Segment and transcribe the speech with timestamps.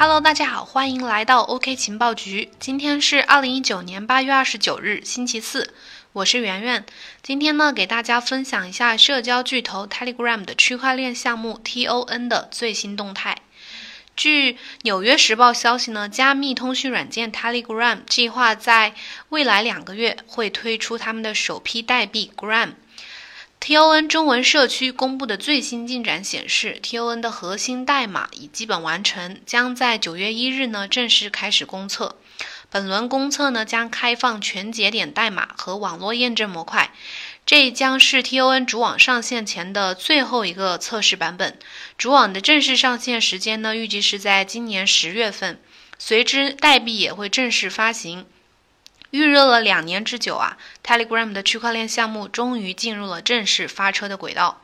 [0.00, 2.50] Hello，大家好，欢迎来到 OK 情报局。
[2.60, 5.74] 今天是二零一九年八月二十九日，星期四，
[6.12, 6.86] 我是圆圆。
[7.20, 13.38] 今天呢，给大家分享一下社交巨头 Telegram 的区块链项目 TON 的最新动态。
[14.14, 18.94] 据《纽约时报》消息呢，加密通讯软件 Telegram 计划在
[19.30, 22.74] 未来两个月会推出他们的首批代币 Gram。
[23.60, 32.16] TON 中文社区公布的最新进展显示，TON 的核心代码已基本完成，将在九月一日呢正式开始公测。
[32.70, 36.92] 本轮公测呢将开放全节点代码和网络验证模块，
[37.44, 41.58] 这将是 TON 主网上线前的最后一个测试版本。
[41.98, 45.60] 主网的正式上线时间呢预计是在今年十月份，
[45.98, 48.24] 随之代币也会正式发行。
[49.10, 54.60] 预热了两年之久啊，Telegram 的区块链项目终于进入了正式发车的轨道。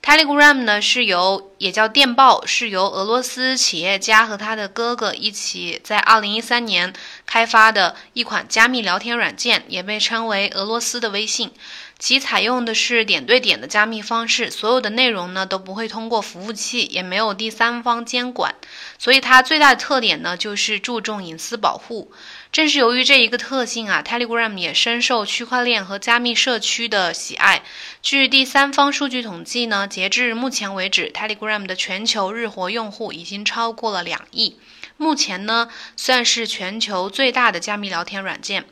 [0.00, 6.92] Telegram 呢是由也叫电报，是由俄罗斯企业家和他的哥哥一起在2013年
[7.26, 11.52] 开发的一款加密聊天软件，也被称为俄罗斯的微信。
[11.98, 18.54] 其采用的是点对点的加密方式，所有的内容呢都不会通过服务器，也没有第三方监管，
[19.00, 22.12] 所以它最大的特点呢就是注重隐私保护。
[22.50, 27.62] 正是由于这一个特性啊，Telegram 也深受区块链和加密社区的喜爱。
[28.02, 34.56] 据第三方数据统计呢，截至目前为止，Telegram 的全球日活用户已经超过了两亿，
[34.96, 38.64] 目前呢算是全球最大的加密聊天软件。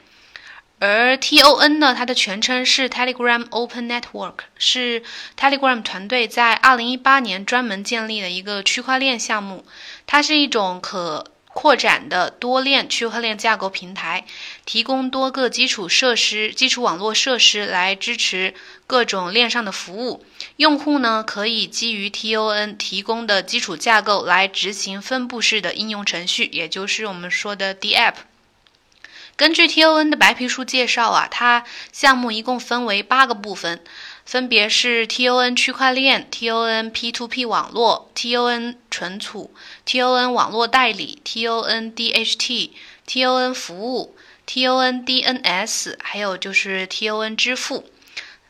[0.79, 5.03] 而 TON 呢，它的全称是 Telegram Open Network，是
[5.39, 9.65] Telegram 团队在2018年专门建立的一个区块链项目。
[10.07, 11.25] 它是一种可
[11.59, 14.27] 扩展的多链区块链架构平台，
[14.67, 18.53] 提供多个基础设施、基础网络设施来支持
[18.87, 20.23] 各种链上的服务。
[20.57, 28.17] 用户呢，可以基于 TON 提供的基础架构来执行分布式的应用程序，也就是我们说的 DApp。
[29.37, 33.85] 根据 TON 的白皮书介绍啊，它项目一共分为八个部分，
[34.25, 39.53] 分别是 TON 区块链、TON P2P 网络、TON 存储、
[39.85, 42.71] TON 网络代理、TON DHT、
[43.07, 44.17] TON 服务、
[44.47, 47.85] TON DNS，还有就是 TON 支付。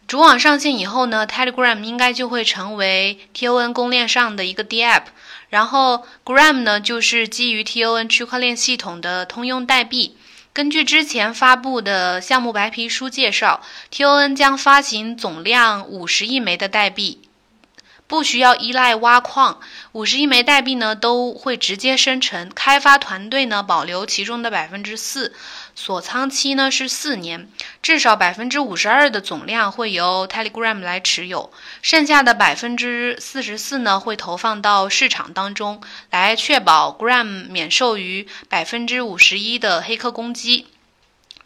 [0.07, 5.07] 主网上线以后呢，Telegram 应该就会成为 TON 公链上的一个 DApp，
[5.49, 10.17] 然后 Gram 呢就是基于 TON 区块链系统的通用代币。
[10.57, 13.61] 根据之前发布的项目白皮书介绍
[13.93, 17.29] ，TON 将发行总量五十亿枚的代币，
[18.07, 19.61] 不需要依赖挖矿，
[19.93, 22.51] 五十亿枚代币呢都会直接生成。
[22.55, 25.35] 开发团队呢保留其中的百分之四，
[25.79, 27.49] 锁仓期呢是四年，
[27.83, 40.67] 至少百分之五十二的总量会由 Telegram 来持有，剩下的百分之四十四呢会投放到市场当中，来确保 Gram 免受于百分之五十一的黑客攻击。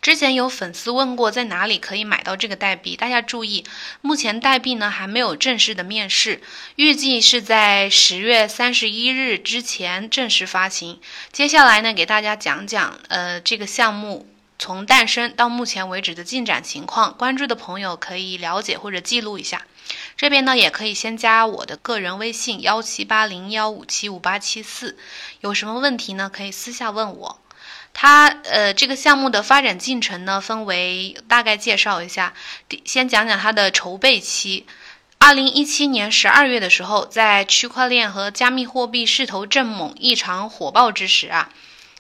[0.03, 3.65] 之前有粉丝问过在哪里可以买到这个代币，大家注意，
[4.01, 6.41] 目前代币呢还没有正式的面世，
[6.77, 10.99] 预计是在十月三十一日之前正式发行。
[11.33, 14.27] 接下来呢，给大家讲讲呃这个项目
[14.59, 19.67] 从诞生到目前为止的进展情况，关注的朋友可以了解或者记录一下。
[20.17, 24.97] 这边呢也可以先加我的个人微信幺七八零幺五七五八七四，
[25.41, 27.41] 有什么问题呢可以私下问我。
[27.93, 32.33] 它呃，这个项目的发展进程呢，分为大概介绍一下。
[32.85, 34.67] 先讲讲它的筹备期。
[35.19, 41.51] 二零一七年十二月的时候，在区块链和加密货币势头正猛、异常火爆之时啊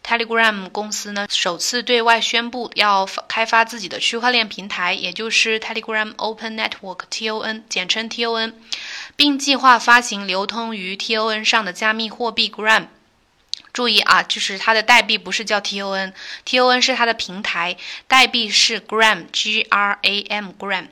[0.02, 8.54] ，Telegram 公司呢首次对外宣布要开发自己的区块链平台，也就是 Telegram Open Network（TON），简称 TON，
[9.16, 12.86] 并计划发行流通于 TON 上的加密货币 Gram。
[13.72, 17.76] 注意啊，就是它的代币不是叫 TON，TON 是它的平台，
[18.06, 20.88] 代币是 Gram，G R A M Gram。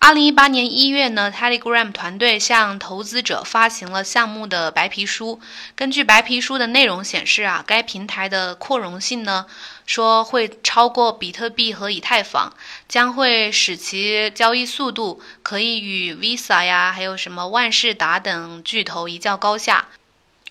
[0.00, 5.40] 二零一八年一月呢，Telegram 团队向投资者发行了项目的白皮书。
[5.74, 9.46] 根据白皮书的内容显示啊，该平台的扩容性呢，
[9.86, 12.52] 说会超过比特币和以太坊，
[12.86, 19.86] 将会使其交易速度可以与 Visa 呀，还有什么万事达等巨头一较高下。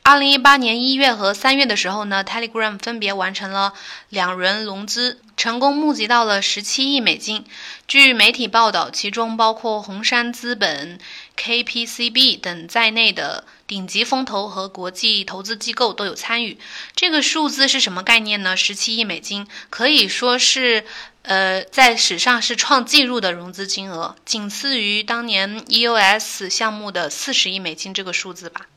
[0.06, 3.74] 二零一八年一月和三月的时候呢，Telegram 分别完成了
[4.10, 7.46] 两轮融资，成功募集到了十七亿美金。
[7.88, 11.00] 据媒体报道，其中包括红杉资本、
[11.38, 16.58] KPCB 等在内的顶级风投和国际投资机构都有参与。
[16.94, 18.58] 这个数字是什么概念呢？
[18.58, 20.84] 十七亿美金可以说是，
[21.22, 28.68] 呃，在史上是创纪录的融资金额，仅次于当年 EOS 项目的四十亿美金这个数字吧。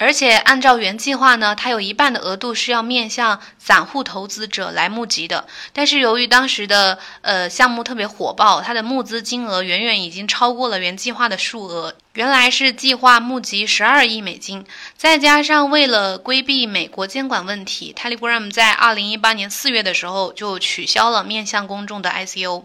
[0.00, 5.46] 而且按照原计划呢，它有一半的额度是要面向散户投资者来募集的。
[5.74, 11.94] 但是由于当时的呃项目特别火爆，它的募资金额远远已经超过了原计划的数额。
[12.14, 14.64] 原来是计划募集十二亿美金，
[14.96, 22.64] 再加上为了规避美国监管问题，Telegram 在二零一八年四月的时候就取消了面向公众的 ICO。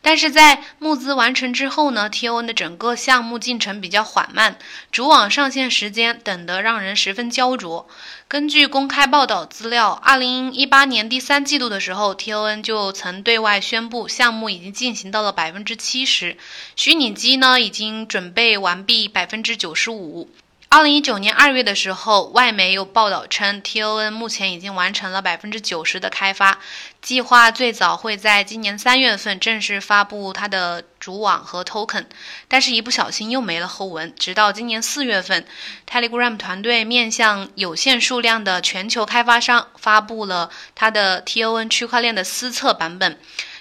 [0.00, 4.56] 但是在募资完成之后呢，TON 的整个项目进程比较缓慢，
[4.90, 7.86] 主网上线时间等得让人十分焦灼。
[8.26, 16.38] 根据公开报道资料，二零一八年第三季度的时候，TON 就曾对外宣布，项目已经进行到了百分之七十，
[16.74, 20.30] 虚拟机呢已经准备完毕百分之九十五。
[20.70, 26.58] 二零一九年二月的时候，外媒有报道称，TON 目前已经完成了百分之九十的开发，
[27.00, 32.04] 计划最早会在今年三月份正式发布它的主网和 token，
[32.48, 34.14] 但是一不小心又没了后文。
[34.14, 35.46] 直到今年四月份
[35.90, 43.18] ，Telegram 团队面向有限数量的全球开发商发布了它的 TON 区块链的私测版本。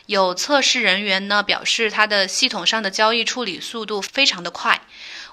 [0.08, 4.82] 有测试人员呢表示，它的系统上的交易处理速度非常的快。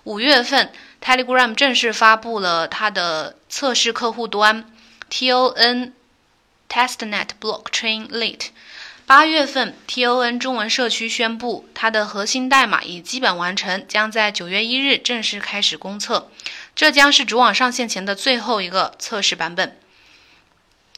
[0.03, 0.71] 五月份
[1.05, 4.73] ，Telegram 正式发布了它的测试客户端
[5.11, 5.93] TON
[6.69, 8.47] Testnet Blockchain Lite。
[9.07, 16.31] 八月份，TON 中文社区宣布它的核心代码已基本完成，将在九月一日正式开始公测。
[16.75, 19.77] 这将是主网上线前的最后一个测试版本。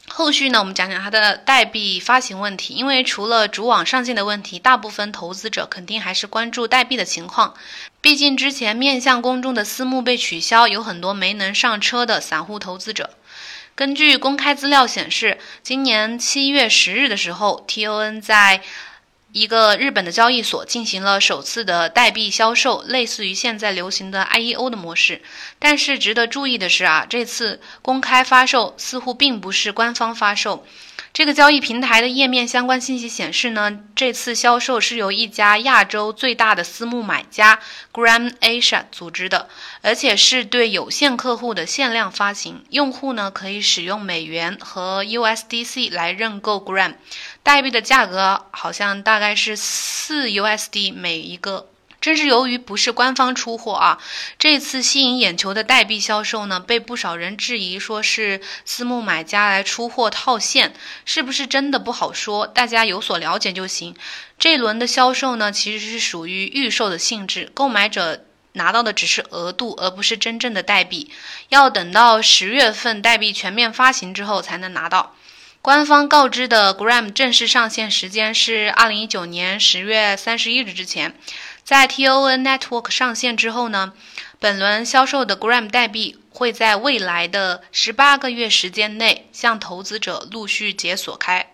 [0.08, 2.74] 后续呢，我们讲讲它的代币发行问题。
[2.74, 7.54] 因为除了主网上线的问题，大部分投资者肯定还是关注代币的情况。
[8.00, 13.10] 毕竟之前面向公众的私募被取消，有很多没能上车的散户投资者。
[13.74, 18.62] 根据公开资料显示，今年七月十日的时候，TON 在
[19.36, 25.20] 一个日本的交易所进行了首次的代币销售，类似于现在流行的 IEO 的模式。
[25.58, 30.64] 但是值得注意的是啊，这次公开发售似乎并不是官方发售。
[31.16, 37.58] 这个交易平台的页面相关信息显示呢，这次销售是由一家亚洲最大的私募买家
[37.90, 39.48] Gram Asia 组织的，
[39.80, 42.62] 而且是对有限客户的限量发行。
[42.68, 46.96] 用户呢可以使用美元和 USDC 来认购 Gram，
[47.42, 51.70] 代币的价格好像大概是四 USD 每一个。
[52.06, 53.98] 正是由于不是官方出货啊，
[54.38, 60.72] 这次吸引眼球的代币销售呢，被不少人质疑说是私募买家来出货套现，
[61.04, 63.96] 是不是真的不好说，大家有所了解就行。
[64.38, 71.10] 这一轮的销售呢，其实是属于预售的性质，购买者拿到的只是额度，而不是真正的代币，
[71.48, 75.16] 要等到十月份代币全面发行之后才能拿到。
[75.60, 81.18] 官方告知的 Gram 正式上线时间是二零一九年十月三十一日之前。
[81.66, 83.92] 在 TON Network 上线之后呢，
[84.38, 91.50] 本轮销售的 Gram 代币会在未来的十八个月时间内向投资者陆续解锁开。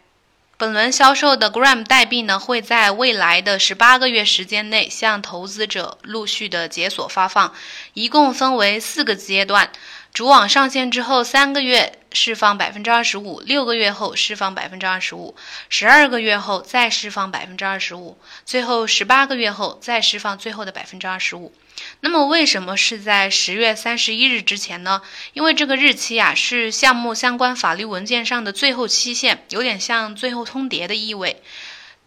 [0.58, 7.54] 本轮销售的 Gram 代币呢，会在未来的十八个月时间内向投资者陆续的解锁发放，
[7.94, 9.72] 一共分为四个阶段。
[10.12, 15.34] 主网上线之后三个月释放百分之二十五，六个月后释放百分之二十五，
[15.70, 21.54] 十二个月后再释放百分之二十五，最后十八个月后再释放最后的百分之二十五。
[22.00, 25.00] 那么为什么是在十月三十一日之前呢？
[25.32, 31.42] 因为这个日期啊是项目相关法律文件上的最后期限，有点像最后通牒的意味。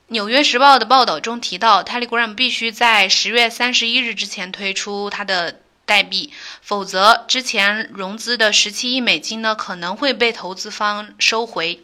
[0.09, 5.62] 纽约时报的报道中提到，Telegram 必须在十月三十一日之前推出它的。
[5.85, 11.83] 代币，否则之前融资的十七亿美金呢可能会被投资方收回。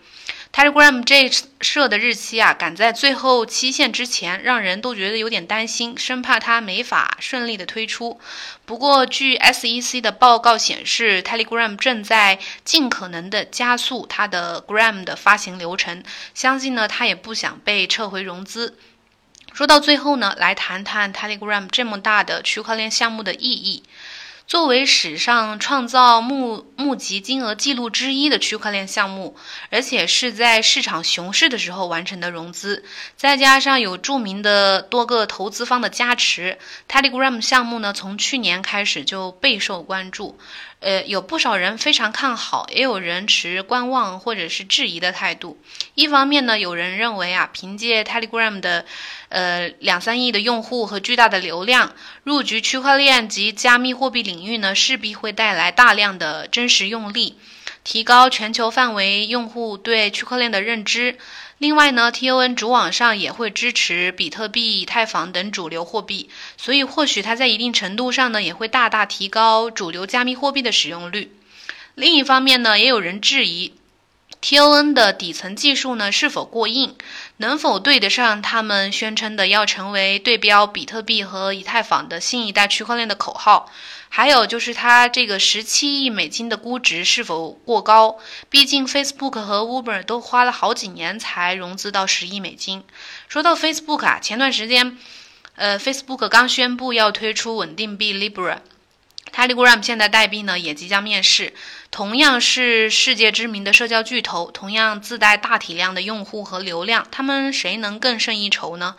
[0.54, 1.32] Telegram 这
[1.62, 8.20] 设的日期啊赶在最后期限之前，让人都觉得有点担心，生怕它没法顺利的推出。
[8.66, 16.04] 不过，据 SEC 的报告显示，Telegram 正在尽可能的加速它的 Gram 的发行流程，
[16.34, 18.78] 相信呢它也不想被撤回融资。
[19.54, 23.84] 说到最后呢，来谈谈 Telegram 这么大的区块链项目的意义。
[24.48, 29.38] 作为史上创造募募集金额记录之一的区块链项目，
[29.70, 32.84] 而且是在市场熊市的时候完成的融资，
[33.16, 36.58] 再加上有著名的多个投资方的加持
[36.90, 40.38] ，Telegram 项目呢从去年开始就备受关注。
[40.82, 45.58] 呃，有不少人非常看好，也有人持观望或者是质疑的态度。
[45.94, 48.86] 一方面呢，有人认为啊，凭借 Telegram 的
[49.30, 57.38] 呃两三亿的用户和巨大的流量，入局区块链及加密货币领域呢，势必会带来大量的真实用力。
[57.84, 61.18] 提高全球范围用户对区块链的认知。
[61.62, 66.28] 另外呢，TON 主网上也会支持比特币、以太坊等主流货币，
[66.58, 71.32] 所以或许它在一定程度上呢，也会大大提高主流加密货币的使用率。
[71.94, 73.74] 另一方面呢，也有人质疑
[74.42, 76.96] TON 的底层技术呢是否过硬，
[77.38, 83.72] 能否对得上他们宣称的要成为对标比特币和以太坊的新一代区块链的口号。
[84.14, 88.18] 还有就是它这个十七亿美金的估值是否过高？
[88.50, 92.84] 毕竟 Facebook 和 Uber 都花了好几年才融资到十亿美金。
[93.30, 94.98] 说到 Facebook 啊，前段时间，
[95.56, 101.54] 呃，Facebook 刚宣布要推出稳定币 Libra，Telegram 现在代币呢也即将面世。
[101.90, 108.98] 同样是世界知名的社交巨头，同样自带大体量的用户和流量，他们谁能更胜一筹呢？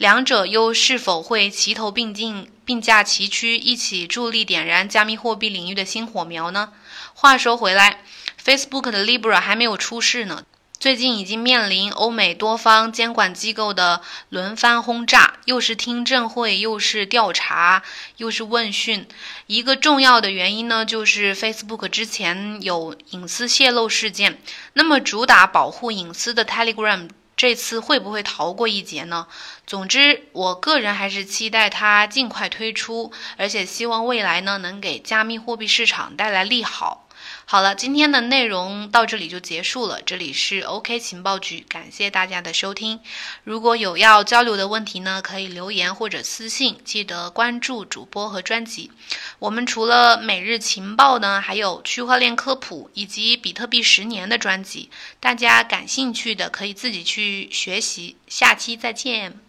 [0.00, 6.72] 两者又是否会齐头并进、并驾齐驱，一起助力点燃加密货币领域的新火苗呢？
[7.12, 8.02] 话说回来
[8.42, 10.44] ，Facebook 的 Libra 还没有出世呢，
[10.78, 17.82] 最近已经面临欧美多方监管机构的轮番轰炸，又是听证会，又是调查，
[18.16, 19.06] 又是问讯。
[19.48, 24.40] 一个重要的原因呢，就是 Facebook 之前有隐私泄露事件。
[24.72, 27.10] 那么，主打保护隐私的 Telegram。
[27.40, 29.26] 这次会不会逃过一劫呢？
[29.66, 37.08] 总之，我个人还是期待它尽快推出，而且希望未来呢能给加密货币市场带来利好。
[37.50, 40.00] 好了，今天的内容到这里就结束了。
[40.02, 43.00] 这里是 OK 情报局，感谢大家的收听。
[43.42, 46.78] 如果有要交流的问题呢，可以留言或者私信。
[46.84, 48.92] 记得关注主播和专辑。
[49.40, 54.88] 我们除了每日情报呢，还有区块链科普以及比特币十年的专辑。
[55.18, 58.14] 大家感兴趣的可以自己去学习。
[58.28, 59.40] 下期再见。